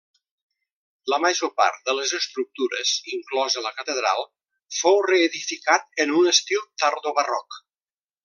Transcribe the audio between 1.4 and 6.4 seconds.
part de les estructures, inclosa la catedral, fou reedificat en un